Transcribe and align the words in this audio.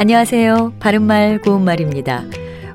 안녕하세요. 0.00 0.74
바른말 0.78 1.40
고운말입니다. 1.40 2.22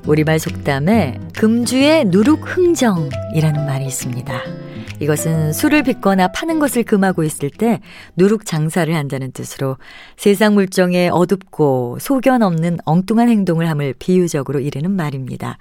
우리말 0.06 0.38
속담에 0.38 1.18
금주의 1.34 2.04
누룩흥정이라는 2.04 3.64
말이 3.64 3.86
있습니다. 3.86 4.40
이것은 5.00 5.54
술을 5.54 5.84
빚거나 5.84 6.28
파는 6.28 6.58
것을 6.58 6.82
금하고 6.82 7.24
있을 7.24 7.48
때 7.48 7.80
누룩 8.16 8.44
장사를 8.44 8.94
한다는 8.94 9.32
뜻으로 9.32 9.78
세상 10.18 10.52
물정에 10.52 11.08
어둡고 11.08 11.96
소견 11.98 12.42
없는 12.42 12.76
엉뚱한 12.84 13.30
행동을 13.30 13.70
함을 13.70 13.94
비유적으로 13.98 14.60
이르는 14.60 14.90
말입니다. 14.90 15.56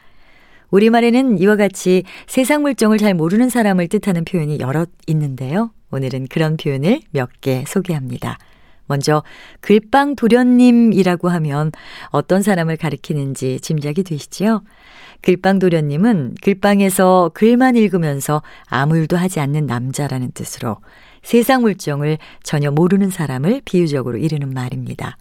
우리말에는 0.70 1.38
이와 1.38 1.56
같이 1.56 2.04
세상 2.28 2.62
물정을 2.64 2.98
잘 2.98 3.14
모르는 3.14 3.48
사람을 3.48 3.88
뜻하는 3.88 4.26
표현이 4.26 4.60
여럿 4.60 4.90
있는데요. 5.08 5.72
오늘은 5.92 6.28
그런 6.28 6.58
표현을 6.58 7.00
몇 7.12 7.30
개 7.40 7.64
소개합니다. 7.66 8.38
먼저 8.86 9.24
글빵 9.62 10.16
도련님이라고 10.16 11.30
하면 11.30 11.72
어떤 12.08 12.42
사람을 12.42 12.78
가리키는지 12.78 13.60
짐작이 13.62 14.04
되시지요? 14.04 14.64
글빵 15.22 15.60
도련님은 15.60 16.36
글빵에서 16.42 17.32
글만 17.34 17.76
읽으면서 17.78 18.42
아무 18.66 18.98
일도 18.98 19.16
하지 19.16 19.40
않는 19.40 19.66
남자라는 19.66 20.32
뜻으로 20.34 20.78
세상 21.24 21.62
물정을 21.62 22.18
전혀 22.44 22.72
모르는 22.72 23.10
사람을 23.10 23.62
비유적으로 23.64 24.18
이르는 24.18 24.54
말입니다. 24.54 25.18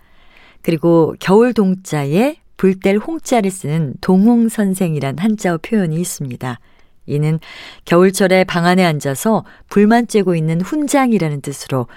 그리고 0.62 1.14
겨울 1.20 1.54
동자에 1.54 2.36
불뗄 2.56 2.98
홍자를 2.98 3.50
쓰는 3.50 3.94
동홍 4.00 4.48
선생이란 4.48 5.18
한자어 5.18 5.58
표현이 5.58 5.96
있습니다. 5.96 6.58
이는 7.06 7.40
겨울철에 7.84 8.44
방 8.44 8.66
안에 8.66 8.84
앉아서 8.84 9.44
불만 9.68 10.06
쬐고 10.06 10.36
있는 10.36 10.60
훈장이라는 10.60 11.40
뜻으로 11.40 11.88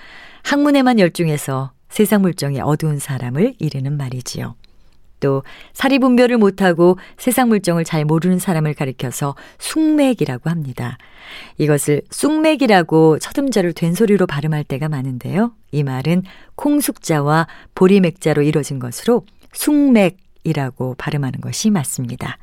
학문에만 0.45 0.99
열중해서 0.99 1.71
세상 1.89 2.21
물정이 2.21 2.61
어두운 2.61 2.99
사람을 2.99 3.55
이르는 3.57 3.97
말이지요. 3.97 4.55
또 5.19 5.43
사리 5.73 5.97
분별을 5.97 6.37
못하고 6.37 6.99
세상 7.17 7.49
물정을 7.49 7.83
잘 7.83 8.05
모르는 8.05 8.37
사람을 8.37 8.75
가리켜서 8.75 9.35
숙맥이라고 9.57 10.51
합니다. 10.51 10.99
이것을 11.57 12.03
쑥맥이라고 12.11 13.17
첫 13.19 13.37
음절을 13.39 13.73
된소리로 13.73 14.27
발음할 14.27 14.63
때가 14.65 14.87
많은데요. 14.87 15.53
이 15.71 15.81
말은 15.83 16.21
콩숙자와 16.55 17.47
보리맥자로 17.73 18.43
이뤄진 18.43 18.77
것으로 18.77 19.25
숙맥이라고 19.53 20.95
발음하는 20.99 21.41
것이 21.41 21.71
맞습니다. 21.71 22.37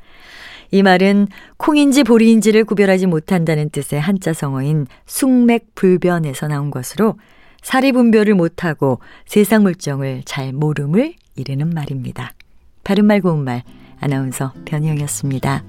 이 0.71 0.83
말은 0.83 1.27
콩인지 1.55 2.03
보리인지를 2.03 2.65
구별하지 2.65 3.05
못한다는 3.05 3.69
뜻의 3.69 4.01
한자 4.01 4.33
성어인 4.33 4.87
숙맥불변에서 5.05 6.47
나온 6.47 6.69
것으로 6.69 7.15
사리 7.63 7.91
분별을 7.91 8.35
못하고 8.35 8.99
세상 9.25 9.63
물정을 9.63 10.21
잘 10.25 10.53
모름을 10.53 11.15
이르는 11.35 11.69
말입니다. 11.69 12.33
바른말 12.83 13.21
고운말 13.21 13.63
아나운서 13.99 14.53
변희영이었습니다. 14.65 15.63